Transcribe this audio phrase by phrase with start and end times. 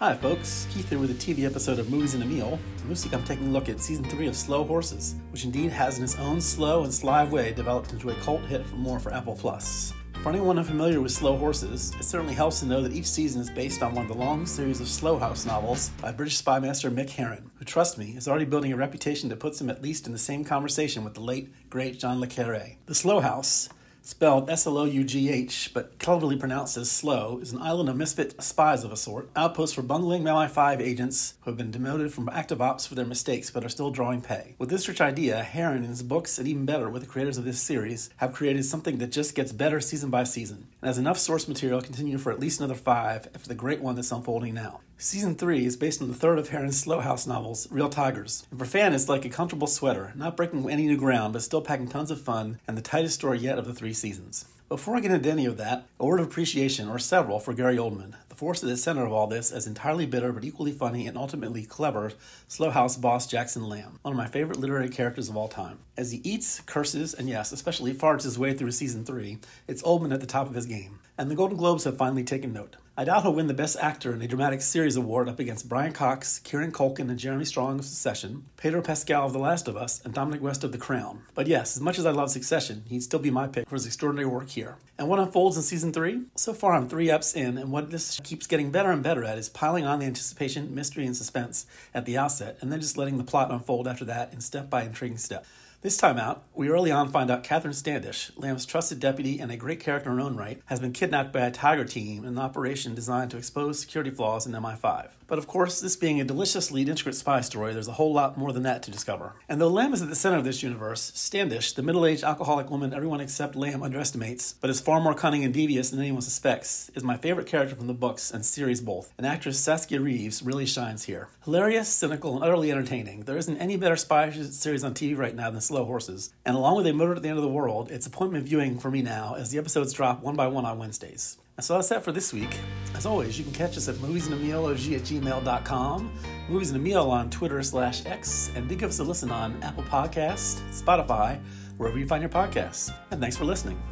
[0.00, 0.66] Hi, folks.
[0.72, 2.58] Keith here with a TV episode of Movies in a Meal.
[2.88, 5.98] this week I'm taking a look at season three of Slow Horses, which indeed has,
[5.98, 9.14] in its own slow and sly way, developed into a cult hit for more for
[9.14, 9.92] Apple Plus.
[10.20, 13.50] For anyone unfamiliar with Slow Horses, it certainly helps to know that each season is
[13.50, 16.90] based on one of the long series of Slough House novels by British spy master
[16.90, 20.06] Mick Herron, who, trust me, is already building a reputation that puts him at least
[20.06, 22.78] in the same conversation with the late, great John Le Carre.
[22.86, 23.68] The Slough House,
[24.04, 27.88] spelled S L O U G H, but cleverly pronounced as slow, is an island
[27.88, 32.12] of misfit spies of a sort, outposts for bungling MI5 agents who have been demoted
[32.12, 34.54] from active ops for their mistakes but are still drawing pay.
[34.58, 37.44] With this rich idea, Herron and his books, and even better with the creators of
[37.44, 41.18] this series, have created something that just gets better season by season, and has enough
[41.18, 44.52] source material to continue for at least another five after the great one that's unfolding
[44.54, 44.80] now.
[44.96, 48.46] Season 3 is based on the third of Herron's Slough House novels, Real Tigers.
[48.50, 51.60] And for fans, it's like a comfortable sweater, not breaking any new ground, but still
[51.60, 54.46] packing tons of fun, and the tightest story yet of the three seasons.
[54.74, 57.76] Before I get into any of that, a word of appreciation, or several, for Gary
[57.76, 61.06] Oldman, the force at the center of all this as entirely bitter but equally funny
[61.06, 62.10] and ultimately clever
[62.48, 65.78] Slough House boss Jackson Lamb, one of my favorite literary characters of all time.
[65.96, 70.12] As he eats, curses, and yes, especially farts his way through season 3, it's Oldman
[70.12, 70.98] at the top of his game.
[71.16, 72.74] And the Golden Globes have finally taken note.
[72.96, 75.92] I doubt he'll win the Best Actor in a Dramatic Series award up against Brian
[75.92, 80.00] Cox, Kieran Culkin, and Jeremy Strong of Succession, Pedro Pascal of The Last of Us,
[80.04, 81.22] and Dominic West of The Crown.
[81.34, 83.86] But yes, as much as I love Succession, he'd still be my pick for his
[83.86, 84.63] extraordinary work here.
[84.98, 86.22] And what unfolds in season three?
[86.36, 89.38] So far, I'm three eps in, and what this keeps getting better and better at
[89.38, 93.18] is piling on the anticipation, mystery, and suspense at the outset, and then just letting
[93.18, 95.46] the plot unfold after that in step by intriguing step.
[95.84, 99.56] This time out, we early on find out Catherine Standish, Lamb's trusted deputy and a
[99.58, 102.38] great character in her own right, has been kidnapped by a Tiger team in an
[102.38, 105.10] operation designed to expose security flaws in MI5.
[105.26, 108.52] But of course, this being a deliciously intricate spy story, there's a whole lot more
[108.52, 109.34] than that to discover.
[109.48, 112.70] And though Lamb is at the center of this universe, Standish, the middle aged alcoholic
[112.70, 116.90] woman everyone except Lamb underestimates, but is far more cunning and devious than anyone suspects,
[116.94, 119.12] is my favorite character from the books and series both.
[119.18, 121.28] And actress Saskia Reeves really shines here.
[121.44, 123.20] Hilarious, cynical, and utterly entertaining.
[123.20, 126.32] There isn't any better spy series on TV right now than Slow Horses.
[126.46, 128.92] And along with A Murder at the End of the World, it's appointment viewing for
[128.92, 131.36] me now as the episodes drop one by one on Wednesdays.
[131.56, 132.56] And so that's that for this week.
[132.94, 136.12] As always, you can catch us at moviesindamealog at gmail.com,
[136.48, 139.60] Movies in a Meal on Twitter slash X, and do give us a listen on
[139.64, 141.40] Apple Podcasts, Spotify,
[141.76, 142.94] wherever you find your podcasts.
[143.10, 143.82] And thanks for listening.